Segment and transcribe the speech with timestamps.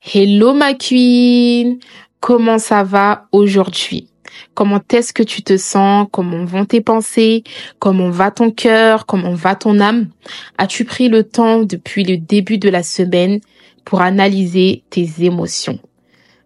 [0.00, 1.80] Hello ma queen,
[2.20, 4.08] comment ça va aujourd'hui?
[4.54, 6.06] Comment est-ce que tu te sens?
[6.12, 7.42] Comment vont tes pensées?
[7.80, 9.06] Comment va ton cœur?
[9.06, 10.08] Comment va ton âme?
[10.56, 13.40] As-tu pris le temps depuis le début de la semaine
[13.84, 15.80] pour analyser tes émotions?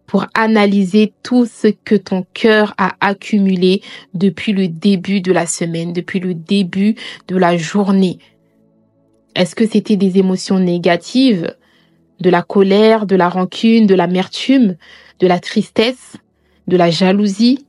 [0.07, 3.83] Pour analyser tout ce que ton cœur a accumulé
[4.15, 6.95] depuis le début de la semaine, depuis le début
[7.29, 8.19] de la journée?
[9.35, 11.55] Est-ce que c'était des émotions négatives?
[12.21, 14.77] De la colère, de la rancune, de l'amertume,
[15.19, 16.17] de la tristesse,
[16.69, 17.67] de la jalousie?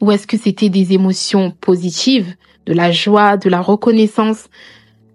[0.00, 2.34] Ou est-ce que c'était des émotions positives,
[2.66, 4.48] de la joie, de la reconnaissance,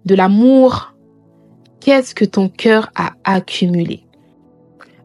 [0.04, 0.94] de l'amour?
[1.80, 4.07] Qu'est-ce que ton cœur a accumulé?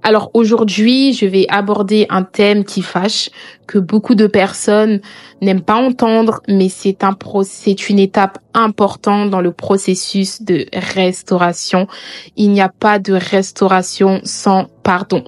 [0.04, 3.30] Alors aujourd'hui, je vais aborder un thème qui fâche,
[3.68, 5.00] que beaucoup de personnes
[5.42, 11.88] n'aiment pas entendre, mais c'est un c'est une étape importante dans le processus de restauration.
[12.36, 15.24] Il n'y a pas de restauration sans pardon.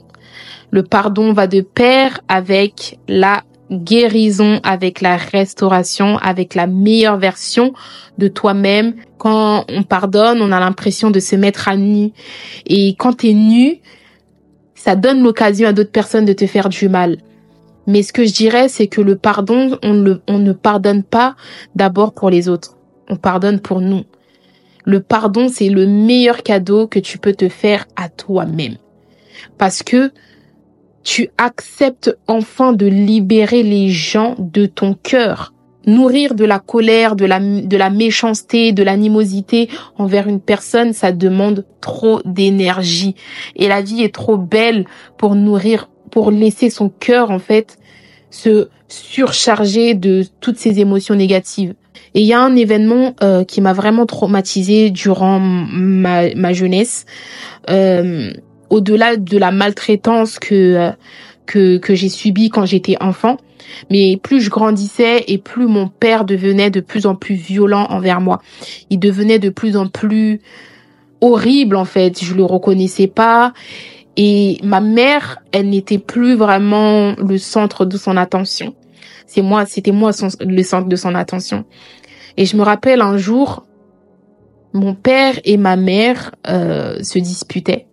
[0.72, 7.74] Le pardon va de pair avec la guérison, avec la restauration, avec la meilleure version
[8.18, 8.96] de toi-même.
[9.18, 12.12] Quand on pardonne, on a l'impression de se mettre à nu.
[12.68, 13.80] Et quand tu es nu,
[14.86, 17.18] ça donne l'occasion à d'autres personnes de te faire du mal.
[17.88, 21.36] Mais ce que je dirais, c'est que le pardon, on, ne pardonne pas
[21.74, 22.78] d'abord pour les autres.
[23.10, 24.04] On pardonne pour nous.
[24.86, 28.76] Le pardon, c'est le meilleur cadeau que tu peux te faire à toi-même.
[29.58, 30.12] Parce que
[31.02, 35.52] tu acceptes enfin de libérer les gens de ton cœur
[35.86, 41.12] nourrir de la colère, de la, de la méchanceté, de l'animosité envers une personne, ça
[41.12, 43.16] demande trop d'énergie.
[43.56, 44.86] Et la vie est trop belle
[45.18, 47.78] pour nourrir, pour laisser son cœur, en fait,
[48.30, 51.74] se surcharger de toutes ces émotions négatives.
[52.14, 57.06] Et il y a un événement euh, qui m'a vraiment traumatisé durant ma, ma jeunesse.
[57.70, 58.32] Euh,
[58.70, 60.92] au-delà de la maltraitance que euh,
[61.46, 63.38] que, que j'ai subie quand j'étais enfant,
[63.90, 68.22] mais plus je grandissais et plus mon père devenait de plus en plus violent envers
[68.22, 68.42] moi.
[68.90, 70.42] Il devenait de plus en plus
[71.22, 72.24] horrible en fait.
[72.24, 73.54] Je le reconnaissais pas.
[74.18, 78.74] Et ma mère, elle n'était plus vraiment le centre de son attention.
[79.28, 81.66] C'est moi, c'était moi le centre de son attention.
[82.38, 83.66] Et je me rappelle un jour,
[84.74, 87.85] mon père et ma mère euh, se disputaient.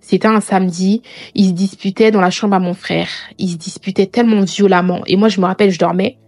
[0.00, 1.02] C'était un samedi.
[1.34, 3.08] Ils se disputaient dans la chambre à mon frère.
[3.38, 5.02] Ils se disputaient tellement violemment.
[5.06, 6.18] Et moi, je me rappelle, je dormais.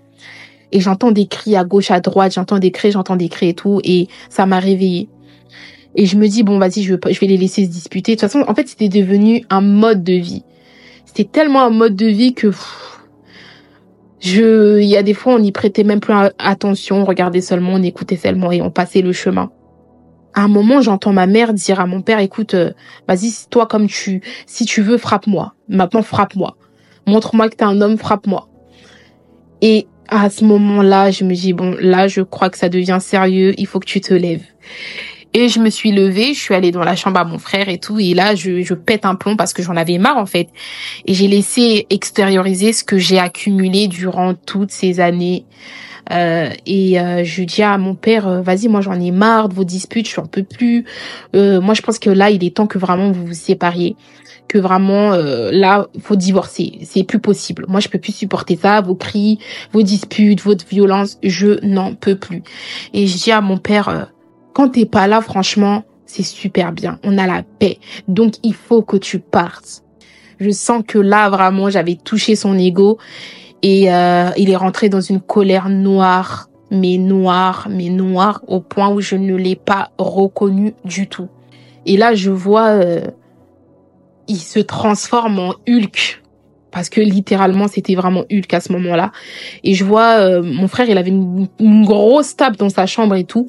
[0.73, 2.35] Et j'entends des cris à gauche, à droite.
[2.35, 3.81] J'entends des cris, j'entends des cris et tout.
[3.85, 5.09] Et ça m'a réveillée.
[5.97, 8.17] Et je me dis, bon, vas-y, je, vais les laisser se disputer.
[8.17, 10.43] De toute façon, en fait, c'était devenu un mode de vie.
[11.05, 12.51] C'était tellement un mode de vie que...
[14.19, 17.75] je, il y a des fois, on n'y prêtait même plus attention, on regardait seulement,
[17.75, 19.53] on écoutait seulement et on passait le chemin
[20.34, 22.72] à un moment, j'entends ma mère dire à mon père, écoute, euh,
[23.09, 25.55] vas-y, toi comme tu, si tu veux, frappe-moi.
[25.69, 26.56] Maintenant, frappe-moi.
[27.06, 28.49] Montre-moi que t'es un homme, frappe-moi.
[29.62, 33.55] Et à ce moment-là, je me dis, bon, là, je crois que ça devient sérieux,
[33.59, 34.44] il faut que tu te lèves.
[35.34, 37.78] Et je me suis levée, je suis allée dans la chambre à mon frère et
[37.78, 40.49] tout, et là, je, je pète un plomb parce que j'en avais marre, en fait.
[41.06, 45.44] Et j'ai laissé extérioriser ce que j'ai accumulé durant toutes ces années
[46.13, 49.55] euh, et euh, je dis à mon père, euh, vas-y, moi j'en ai marre de
[49.55, 50.85] vos disputes, je suis un peu plus.
[51.33, 53.97] moi, je pense que là, il est temps que vraiment vous vous sépariez
[54.47, 56.79] que vraiment là faut divorcer.
[56.83, 57.65] C'est plus possible.
[57.67, 59.39] Moi je peux plus supporter ça vos cris
[59.73, 61.19] vos disputes votre violence.
[61.23, 62.43] Je n'en peux plus.
[62.93, 64.11] Et je dis à mon père
[64.53, 66.99] quand t'es pas là franchement c'est super bien.
[67.05, 67.79] On a la paix.
[68.07, 69.83] Donc il faut que tu partes.
[70.39, 72.99] Je sens que là vraiment j'avais touché son ego
[73.65, 78.91] et euh, il est rentré dans une colère noire, mais noire, mais noire, au point
[78.91, 81.29] où je ne l'ai pas reconnu du tout.
[81.87, 83.01] Et là, je vois, euh,
[84.29, 86.21] il se transforme en Hulk.
[86.73, 89.13] Parce que littéralement, c'était vraiment Hulk à ce moment-là.
[89.63, 91.49] Et je vois, euh, mon frère, il avait une,
[91.87, 93.47] grosse table dans sa chambre et tout.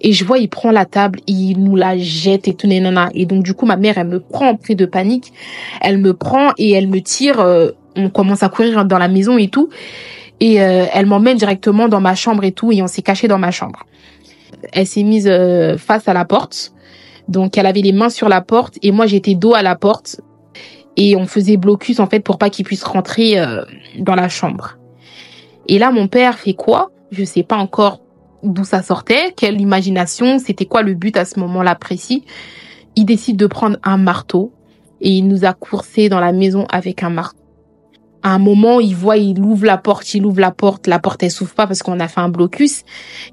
[0.00, 3.10] Et je vois, il prend la table, il nous la jette et tout, nana.
[3.12, 5.34] Et donc, du coup, ma mère, elle me prend en pris de panique.
[5.82, 7.44] Elle me prend et elle me tire
[8.06, 9.68] on commence à courir dans la maison et tout.
[10.40, 13.38] Et euh, elle m'emmène directement dans ma chambre et tout, et on s'est caché dans
[13.38, 13.84] ma chambre.
[14.72, 16.72] Elle s'est mise euh, face à la porte.
[17.28, 20.20] Donc elle avait les mains sur la porte et moi j'étais dos à la porte.
[20.96, 23.62] Et on faisait blocus en fait pour pas qu'il puisse rentrer euh,
[23.98, 24.78] dans la chambre.
[25.68, 26.90] Et là mon père fait quoi?
[27.12, 28.00] Je sais pas encore
[28.42, 32.24] d'où ça sortait, quelle imagination, c'était quoi le but à ce moment-là précis.
[32.96, 34.52] Il décide de prendre un marteau
[35.00, 37.39] et il nous a coursé dans la maison avec un marteau
[38.22, 41.22] à un moment, il voit, il ouvre la porte, il ouvre la porte, la porte
[41.22, 42.82] elle s'ouvre pas parce qu'on a fait un blocus.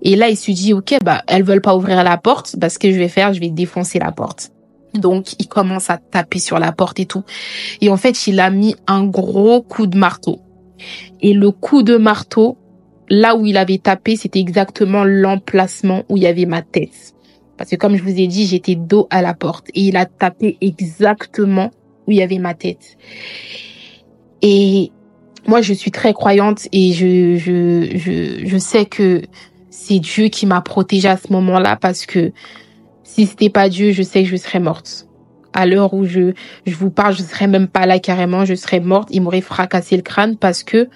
[0.02, 2.80] Et là, il se dit, ok, bah elles veulent pas ouvrir la porte, bah ce
[2.80, 4.52] que je vais faire, je vais défoncer la porte.
[4.94, 7.24] Donc, il commence à taper sur la porte et tout.
[7.82, 10.40] Et en fait, il a mis un gros coup de marteau.
[11.22, 12.58] Et le coup de marteau,
[13.10, 17.14] là où il avait tapé, c'était exactement l'emplacement où il y avait ma tête.
[17.58, 19.68] Parce que comme je vous ai dit, j'étais dos à la porte.
[19.74, 21.72] Et il a tapé exactement
[22.08, 22.98] où il y avait ma tête.
[24.42, 24.92] Et
[25.48, 29.22] moi, je suis très croyante et je, je, je, je sais que
[29.70, 32.32] c'est Dieu qui m'a protégée à ce moment-là parce que
[33.04, 35.08] si c'était pas Dieu, je sais que je serais morte.
[35.54, 36.34] À l'heure où je,
[36.66, 39.10] je vous parle, je serais même pas là carrément, je serais morte.
[39.12, 40.90] Il m'aurait fracassé le crâne parce que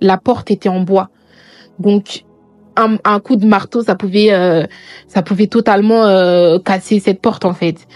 [0.00, 1.08] la porte était en bois.
[1.78, 2.24] Donc,
[2.76, 4.66] un, un coup de marteau, ça pouvait, euh,
[5.08, 7.88] ça pouvait totalement euh, casser cette porte en fait.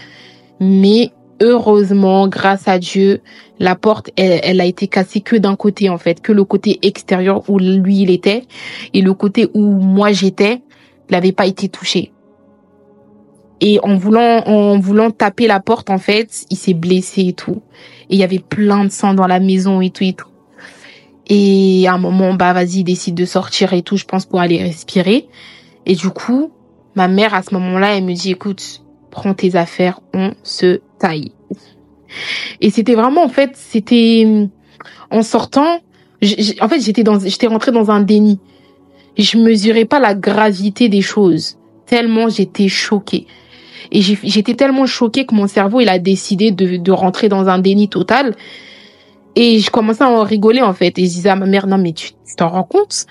[0.59, 1.11] Mais
[1.43, 3.21] heureusement, grâce à Dieu,
[3.59, 6.79] la porte, elle, elle a été cassée que d'un côté en fait, que le côté
[6.81, 8.43] extérieur où lui il était,
[8.93, 10.61] et le côté où moi j'étais,
[11.11, 12.11] n'avait pas été touché.
[13.61, 17.61] Et en voulant, en voulant taper la porte, en fait, il s'est blessé et tout.
[18.09, 20.27] Et il y avait plein de sang dans la maison et tout et tout.
[21.27, 24.41] Et à un moment, bah vas-y, il décide de sortir et tout, je pense, pour
[24.41, 25.27] aller respirer.
[25.85, 26.51] Et du coup,
[26.95, 30.81] ma mère, à ce moment-là, elle me dit, écoute, prends tes affaires, on se
[32.61, 34.47] Et c'était vraiment, en fait, c'était,
[35.11, 35.79] en sortant,
[36.61, 38.39] en fait, j'étais dans, j'étais rentrée dans un déni.
[39.17, 41.57] Je mesurais pas la gravité des choses.
[41.85, 43.27] Tellement j'étais choquée.
[43.91, 47.59] Et j'étais tellement choquée que mon cerveau, il a décidé de, de rentrer dans un
[47.59, 48.35] déni total.
[49.35, 50.97] Et je commençais à en rigoler, en fait.
[50.97, 53.05] Et je disais à ma mère, non, mais tu t'en rends compte?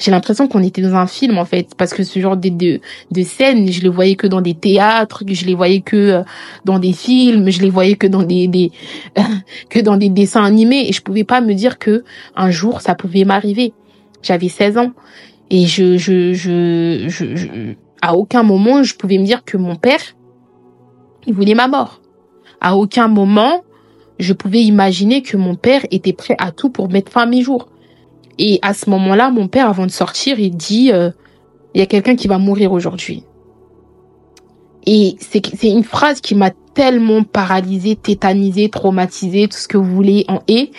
[0.00, 1.74] J'ai l'impression qu'on était dans un film, en fait.
[1.76, 2.80] Parce que ce genre de, de,
[3.10, 6.22] de scènes, je les voyais que dans des théâtres, je les voyais que euh,
[6.64, 8.72] dans des films, je les voyais que dans des, des
[9.68, 10.88] que dans des dessins animés.
[10.88, 12.02] Et je pouvais pas me dire que
[12.34, 13.72] un jour, ça pouvait m'arriver.
[14.22, 14.92] J'avais 16 ans.
[15.50, 17.48] Et je, je, je, je, je
[18.02, 20.00] à aucun moment je pouvais me dire que mon père,
[21.26, 22.00] il voulait ma mort.
[22.60, 23.62] À aucun moment
[24.20, 27.42] je pouvais imaginer que mon père était prêt à tout pour mettre fin à mes
[27.42, 27.68] jours.
[28.42, 31.10] Et à ce moment-là, mon père, avant de sortir, il dit, euh,
[31.74, 33.22] il y a quelqu'un qui va mourir aujourd'hui.
[34.86, 40.24] Et c'est une phrase qui m'a tellement paralysée, tétanisée, traumatisée, tout ce que vous voulez
[40.28, 40.70] en est,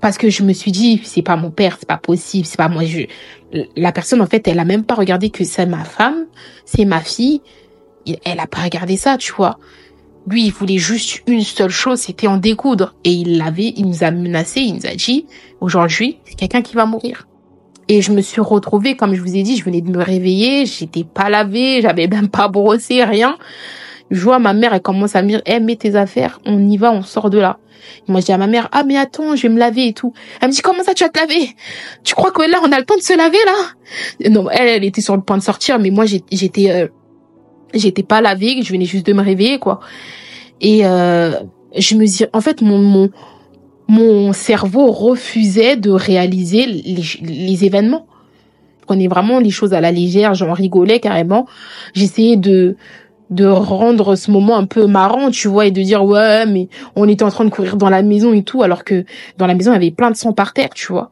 [0.00, 2.68] parce que je me suis dit, c'est pas mon père, c'est pas possible, c'est pas
[2.68, 2.82] moi.
[2.84, 3.02] Je,
[3.76, 6.26] la personne, en fait, elle a même pas regardé que c'est ma femme,
[6.64, 7.40] c'est ma fille.
[8.24, 9.60] Elle a pas regardé ça, tu vois.
[10.26, 12.94] Lui, il voulait juste une seule chose, c'était en découdre.
[13.04, 15.26] Et il l'avait, il nous a menacé, il nous a dit,
[15.60, 17.26] aujourd'hui, c'est quelqu'un qui va mourir.
[17.88, 20.64] Et je me suis retrouvée, comme je vous ai dit, je venais de me réveiller,
[20.64, 23.36] j'étais pas lavée, j'avais même pas brossé, rien.
[24.10, 26.76] Je vois ma mère, elle commence à me dire, eh, mets tes affaires, on y
[26.78, 27.58] va, on sort de là.
[28.08, 30.14] moi, je dis à ma mère, ah, mais attends, je vais me laver et tout.
[30.40, 31.50] Elle me dit, comment ça, tu vas te laver?
[32.02, 34.30] Tu crois que là, on a le temps de se laver, là?
[34.30, 36.88] Non, elle, elle était sur le point de sortir, mais moi, j'étais, euh,
[37.74, 39.80] j'étais pas lavée, je venais juste de me réveiller, quoi.
[40.60, 41.32] Et, euh,
[41.76, 43.10] je me dis, en fait, mon, mon,
[43.88, 48.06] mon cerveau refusait de réaliser les, les événements.
[48.80, 51.46] Je prenais vraiment les choses à la légère, j'en rigolais carrément.
[51.94, 52.76] J'essayais de,
[53.30, 57.08] de rendre ce moment un peu marrant, tu vois, et de dire ouais, mais on
[57.08, 59.04] était en train de courir dans la maison et tout, alors que
[59.38, 61.10] dans la maison il y avait plein de sang par terre, tu vois.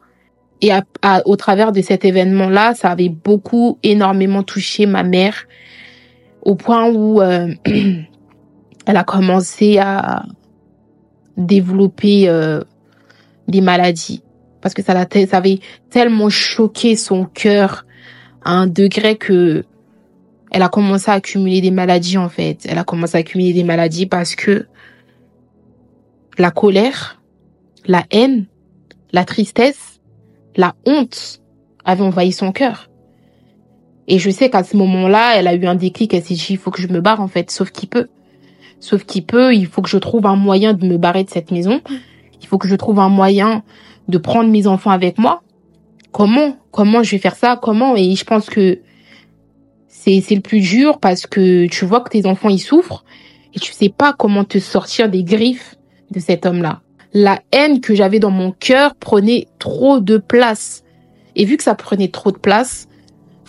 [0.61, 0.83] Et à,
[1.25, 5.45] au travers de cet événement-là, ça avait beaucoup, énormément touché ma mère,
[6.43, 7.47] au point où euh,
[8.85, 10.25] elle a commencé à
[11.37, 12.61] développer euh,
[13.47, 14.21] des maladies,
[14.61, 15.59] parce que ça, ça avait
[15.89, 17.85] tellement choqué son cœur
[18.43, 19.63] à un degré que
[20.51, 22.67] elle a commencé à accumuler des maladies en fait.
[22.69, 24.67] Elle a commencé à accumuler des maladies parce que
[26.37, 27.21] la colère,
[27.87, 28.45] la haine,
[29.11, 29.99] la tristesse,
[30.55, 31.41] la honte
[31.85, 32.89] avaient envahi son cœur.
[34.07, 36.57] Et je sais qu'à ce moment-là, elle a eu un déclic, elle s'est dit, il
[36.57, 38.07] faut que je me barre en fait, sauf qui peut.
[38.79, 41.51] Sauf qui peut, il faut que je trouve un moyen de me barrer de cette
[41.51, 41.81] maison.
[42.41, 43.63] Il faut que je trouve un moyen
[44.09, 45.41] de prendre mes enfants avec moi.
[46.11, 46.57] Comment?
[46.71, 47.57] Comment je vais faire ça?
[47.61, 47.95] Comment?
[47.95, 48.79] Et je pense que
[49.87, 53.05] c'est c'est le plus dur parce que tu vois que tes enfants ils souffrent
[53.53, 55.75] et tu sais pas comment te sortir des griffes
[56.11, 56.81] de cet homme-là.
[57.13, 60.83] La haine que j'avais dans mon cœur prenait trop de place.
[61.35, 62.87] Et vu que ça prenait trop de place,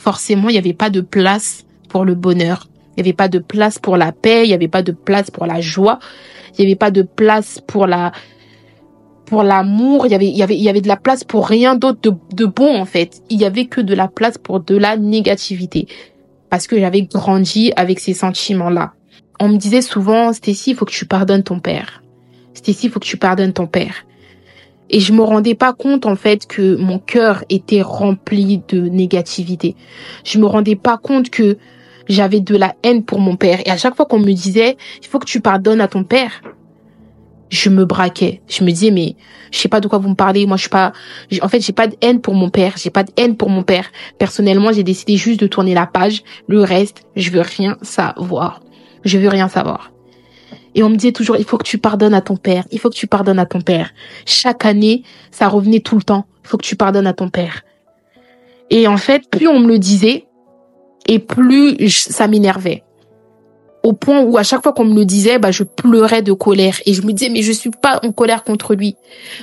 [0.05, 2.69] forcément, il n'y avait pas de place pour le bonheur.
[2.91, 5.31] Il n'y avait pas de place pour la paix, il n'y avait pas de place
[5.31, 5.99] pour la joie,
[6.53, 8.13] il n'y avait pas de place pour la
[9.25, 11.49] pour l'amour, il y avait il y avait il y avait de la place pour
[11.49, 13.23] rien d'autre de, de bon en fait.
[13.31, 15.89] Il y avait que de la place pour de la négativité
[16.51, 18.93] parce que j'avais grandi avec ces sentiments-là.
[19.41, 22.03] On me disait souvent, Stécie, il faut que tu pardonnes ton père.
[22.53, 24.05] Stécie, il faut que tu pardonnes ton père.
[24.91, 29.77] Et je me rendais pas compte, en fait, que mon cœur était rempli de négativité.
[30.25, 31.59] Je me rendais pas compte que
[32.09, 33.61] j'avais de la haine pour mon père.
[33.67, 36.43] Et à chaque fois qu'on me disait, il faut que tu pardonnes à ton père,
[37.51, 38.43] je me braquais.
[38.49, 39.17] Je me disais, mais
[39.53, 40.47] je sais pas de quoi vous me parlez.
[40.47, 40.93] Moi, je suis pas,
[41.41, 42.75] en fait, j'ai pas de haine pour mon père.
[42.77, 43.87] J'ai pas de haine pour mon père.
[44.19, 46.23] Personnellement, j'ai décidé juste de tourner la page.
[46.49, 48.61] Le reste, je veux rien savoir.
[49.05, 49.94] Je veux rien savoir.
[50.75, 52.65] Et on me disait toujours, il faut que tu pardonnes à ton père.
[52.73, 53.91] Il faut que tu pardonnes à ton père.
[54.27, 56.27] Chaque année, ça revenait tout le temps.
[56.45, 57.63] Il faut que tu pardonnes à ton père.
[58.71, 60.27] Et en fait, plus on me le disait,
[61.07, 62.83] et plus ça m'énervait
[63.85, 66.81] au point où à chaque fois qu'on me le disait, bah je pleurais de colère
[66.87, 68.97] et je me disais mais je suis pas en colère contre lui.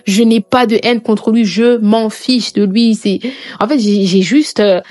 [0.06, 3.20] Je n'ai pas de haine contre lui, je m'en fiche de lui, c'est
[3.60, 4.82] en fait j'ai juste euh,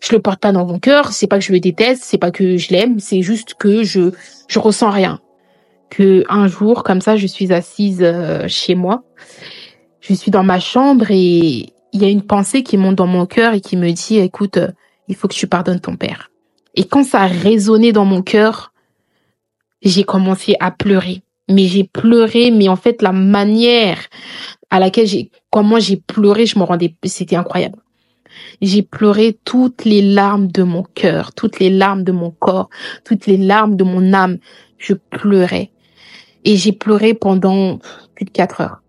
[0.00, 2.30] je le porte pas dans mon cœur, c'est pas que je le déteste, c'est pas
[2.30, 4.10] que je l'aime, c'est juste que je
[4.46, 5.20] je ressens rien.
[5.90, 9.04] Que un jour comme ça, je suis assise euh, chez moi.
[10.00, 13.26] Je suis dans ma chambre et il y a une pensée qui monte dans mon
[13.26, 14.68] cœur et qui me dit écoute, euh,
[15.08, 16.30] il faut que tu pardonnes ton père.
[16.74, 18.72] Et quand ça a résonné dans mon cœur,
[19.82, 21.22] j'ai commencé à pleurer.
[21.50, 23.98] Mais j'ai pleuré, mais en fait, la manière
[24.70, 27.78] à laquelle j'ai, comment j'ai pleuré, je me rendais, c'était incroyable.
[28.60, 32.68] J'ai pleuré toutes les larmes de mon cœur, toutes les larmes de mon corps,
[33.04, 34.38] toutes les larmes de mon âme.
[34.76, 35.70] Je pleurais.
[36.48, 37.78] Et j'ai pleuré pendant
[38.14, 38.80] plus de quatre heures.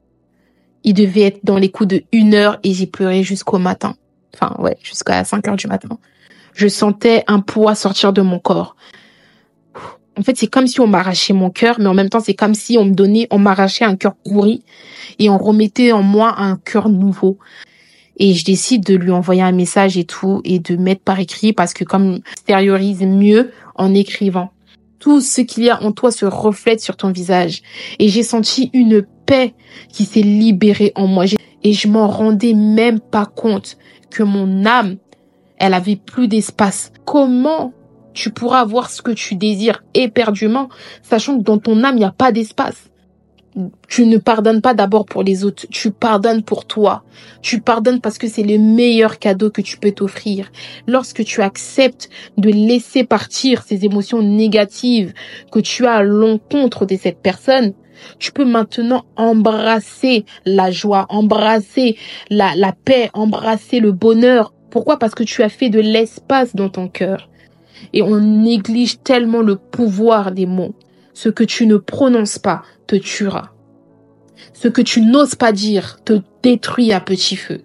[0.85, 3.95] Il devait être dans les coups de une heure et j'ai pleuré jusqu'au matin.
[4.33, 5.89] Enfin, ouais, jusqu'à cinq heures du matin.
[6.53, 8.77] Je sentais un poids sortir de mon corps.
[10.17, 12.53] En fait, c'est comme si on m'arrachait mon cœur, mais en même temps, c'est comme
[12.53, 14.63] si on me donnait, on m'arrachait un cœur pourri
[15.17, 17.39] et on remettait en moi un cœur nouveau.
[18.15, 21.51] Et je décide de lui envoyer un message et tout et de mettre par écrit
[21.51, 24.53] parce que comme extériorise mieux en écrivant.
[24.99, 27.61] Tout ce qu'il y a en toi se reflète sur ton visage.
[27.99, 29.53] Et j'ai senti une paix
[29.91, 31.25] qui s'est libérée en moi.
[31.63, 33.77] Et je m'en rendais même pas compte
[34.09, 34.97] que mon âme,
[35.57, 36.91] elle avait plus d'espace.
[37.05, 37.73] Comment
[38.13, 40.67] tu pourras avoir ce que tu désires éperdument,
[41.01, 42.89] sachant que dans ton âme, il n'y a pas d'espace?
[43.87, 47.03] Tu ne pardonnes pas d'abord pour les autres, tu pardonnes pour toi.
[47.41, 50.51] Tu pardonnes parce que c'est le meilleur cadeau que tu peux t'offrir.
[50.87, 55.13] Lorsque tu acceptes de laisser partir ces émotions négatives
[55.51, 57.73] que tu as à l'encontre de cette personne,
[58.17, 61.97] tu peux maintenant embrasser la joie, embrasser
[62.29, 64.53] la, la paix, embrasser le bonheur.
[64.69, 64.99] Pourquoi?
[64.99, 67.29] Parce que tu as fait de l'espace dans ton cœur
[67.93, 70.73] et on néglige tellement le pouvoir des mots.
[71.21, 73.51] Ce que tu ne prononces pas te tuera.
[74.53, 77.59] Ce que tu n'oses pas dire te détruit à petit feu.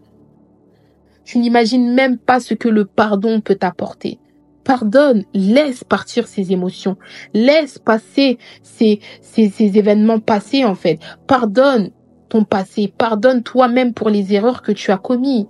[1.25, 4.19] Tu n'imagines même pas ce que le pardon peut t'apporter.
[4.65, 6.97] Pardonne, laisse partir ces émotions,
[7.33, 10.99] laisse passer ces, ces, événements passés en fait.
[11.29, 11.93] Pardonne
[12.29, 15.47] ton passé, pardonne toi-même pour les erreurs que tu as commises.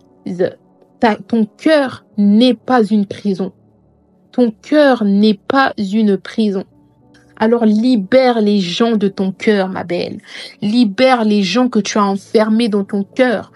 [1.26, 3.52] ton cœur n'est pas une prison.
[4.30, 6.66] Ton cœur n'est pas une prison.
[7.44, 10.16] Alors libère les gens de ton cœur, ma belle.
[10.62, 13.52] Libère les gens que tu as enfermés dans ton cœur.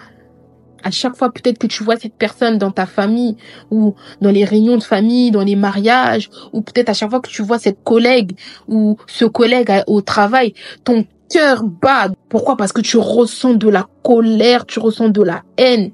[0.84, 3.38] À chaque fois, peut-être que tu vois cette personne dans ta famille
[3.70, 7.30] ou dans les réunions de famille, dans les mariages, ou peut-être à chaque fois que
[7.30, 8.32] tu vois cette collègue
[8.68, 10.52] ou ce collègue au travail,
[10.84, 12.10] ton cœur bat.
[12.28, 12.58] Pourquoi?
[12.58, 15.92] Parce que tu ressens de la colère, tu ressens de la haine.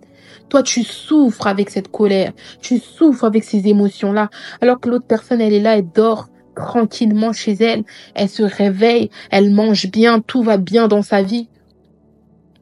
[0.49, 5.41] Toi, tu souffres avec cette colère, tu souffres avec ces émotions-là, alors que l'autre personne,
[5.41, 7.85] elle est là, elle dort tranquillement chez elle,
[8.15, 11.49] elle se réveille, elle mange bien, tout va bien dans sa vie.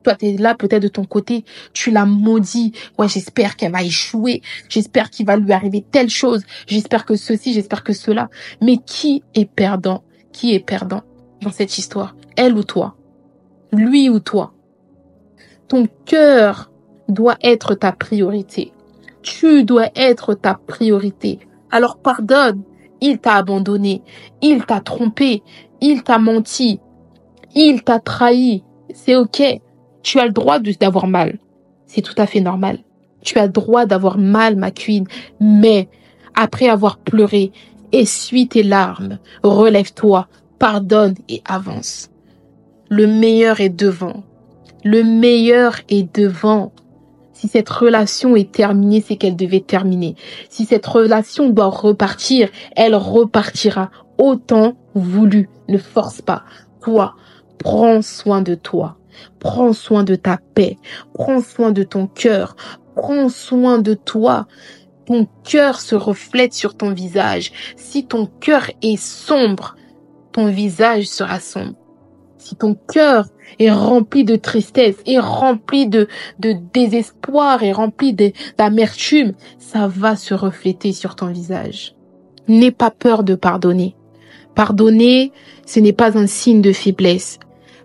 [0.03, 2.73] Toi, tu es là peut-être de ton côté, tu la maudis.
[2.99, 4.43] Ouais, j'espère qu'elle va échouer.
[4.69, 6.43] J'espère qu'il va lui arriver telle chose.
[6.67, 8.29] J'espère que ceci, j'espère que cela.
[8.61, 10.03] Mais qui est perdant?
[10.33, 11.03] Qui est perdant
[11.41, 12.17] dans cette histoire?
[12.37, 12.97] Elle ou toi?
[13.73, 14.55] Lui ou toi?
[15.69, 16.73] Ton cœur
[17.09, 18.73] doit être ta priorité.
[19.23, 21.39] Tu dois être ta priorité.
[21.71, 22.63] Alors pardonne.
[23.03, 24.01] Il t'a abandonné.
[24.41, 25.43] Il t'a trompé.
[25.81, 26.79] Il t'a menti.
[27.55, 28.63] Il t'a trahi.
[28.95, 29.43] C'est ok.
[30.05, 31.39] Tu as le droit d'avoir mal.
[31.87, 32.79] C'est tout à fait normal.
[33.23, 35.05] Tu as le droit d'avoir mal, ma queen.
[35.41, 35.89] Mais
[36.35, 37.51] après avoir pleuré,
[37.91, 39.19] essuie tes larmes.
[39.43, 40.29] Relève-toi.
[40.61, 42.09] Pardonne et avance.
[42.89, 44.23] Le meilleur est devant.
[44.85, 46.73] Le meilleur est devant.
[47.43, 50.15] Si cette relation est terminée, c'est qu'elle devait terminer.
[50.49, 55.51] Si cette relation doit repartir, elle repartira autant voulu.
[55.69, 56.45] Ne force pas.
[56.85, 57.17] Toi,
[57.59, 58.97] prends soin de toi.
[59.41, 60.79] Prends soin de ta paix.
[61.15, 62.55] Prends soin de ton cœur.
[62.95, 64.47] Prends soin de toi.
[65.07, 67.51] Ton cœur se reflète sur ton visage.
[67.75, 69.75] Si ton cœur est sombre,
[70.31, 71.75] ton visage sera sombre.
[72.43, 73.27] Si ton cœur
[73.61, 76.09] est rempli de tristesse, est rempli de,
[76.41, 78.17] de désespoir, est rempli
[78.59, 81.95] d'amertume, ça va se refléter sur ton visage.
[82.49, 83.95] N'aie pas peur de pardonner.
[84.57, 85.31] Pardonner,
[85.67, 87.39] ce n'est pas un signe de faiblesse.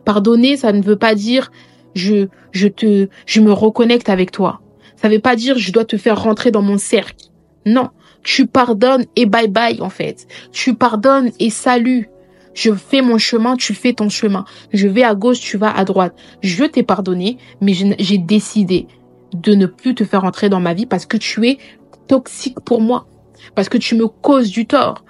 [0.05, 1.51] Pardonner, ça ne veut pas dire
[1.93, 4.61] je, je te, je me reconnecte avec toi.
[4.95, 7.27] Ça ne veut pas dire je dois te faire rentrer dans mon cercle.
[7.67, 7.89] Non.
[8.23, 10.25] Tu pardonnes et bye bye, en fait.
[10.51, 12.09] Tu pardonnes et salut.
[12.57, 14.43] Je fais mon chemin, tu fais ton chemin.
[14.73, 16.15] Je vais à gauche, tu vas à droite.
[16.41, 18.87] Je t'ai pardonné, mais j'ai décidé
[19.31, 21.59] de ne plus te faire entrer dans ma vie parce que tu es
[22.07, 23.05] toxique pour moi.
[23.53, 25.03] Parce que tu me causes du tort.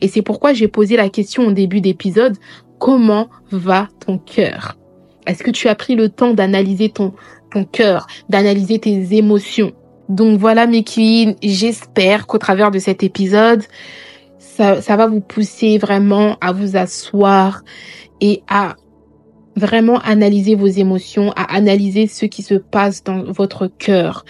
[0.00, 2.38] Et c'est pourquoi j'ai posé la question au début d'épisode,
[2.78, 4.78] comment va ton cœur?
[5.26, 7.12] Est-ce que tu as pris le temps d'analyser ton,
[7.70, 9.72] cœur, d'analyser tes émotions?
[10.08, 10.82] Donc voilà mes
[11.42, 13.62] j'espère qu'au travers de cet épisode,
[14.56, 17.62] ça, va vous pousser vraiment à vous asseoir
[18.20, 18.76] et à
[19.56, 24.24] vraiment analyser vos émotions, à analyser ce qui se passe dans votre cœur.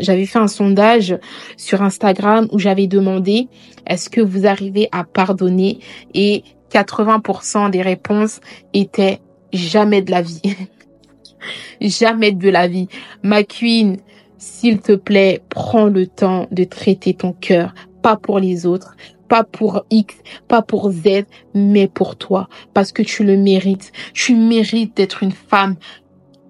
[0.00, 1.18] J'avais fait un sondage
[1.56, 3.48] sur Instagram où j'avais demandé
[3.86, 5.80] est-ce que vous arrivez à pardonner?
[6.14, 8.40] Et 80% des réponses
[8.72, 9.20] étaient
[9.52, 10.42] jamais de la vie.
[11.80, 12.88] jamais de la vie.
[13.24, 13.96] Ma queen,
[14.38, 18.94] s'il te plaît, prends le temps de traiter ton cœur, pas pour les autres,
[19.30, 20.16] pas pour X,
[20.48, 23.92] pas pour Z, mais pour toi, parce que tu le mérites.
[24.12, 25.76] Tu mérites d'être une femme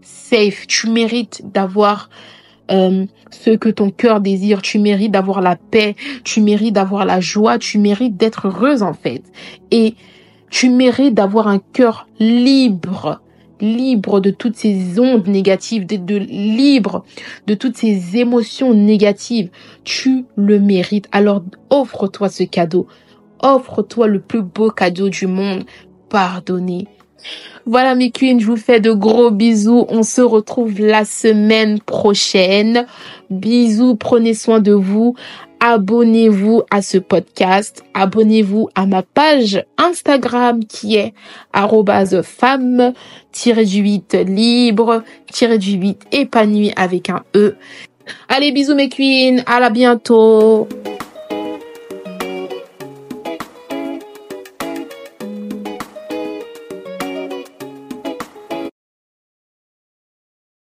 [0.01, 2.09] safe, tu mérites d'avoir
[2.71, 5.95] euh, ce que ton cœur désire, tu mérites d'avoir la paix,
[6.25, 9.23] tu mérites d'avoir la joie, tu mérites d'être heureuse en fait.
[9.71, 9.95] Et
[10.51, 13.21] tu mérites d'avoir un cœur libre
[13.61, 17.05] libre de toutes ces ondes négatives, de, libre
[17.47, 19.51] de toutes ces émotions négatives.
[19.85, 21.09] Tu le mérites.
[21.13, 22.87] Alors offre-toi ce cadeau.
[23.43, 25.65] Offre-toi le plus beau cadeau du monde.
[26.09, 26.89] Pardonner.
[27.67, 29.87] Voilà mes queens, je vous fais de gros bisous.
[29.89, 32.87] On se retrouve la semaine prochaine.
[33.29, 35.15] Bisous, prenez soin de vous
[35.61, 41.15] abonnez-vous à ce podcast, abonnez-vous à ma page Instagram qui est
[42.23, 47.57] femme-du-8 libre-du-8 épanoui avec un E.
[48.29, 50.67] Allez, bisous mes queens, à la bientôt.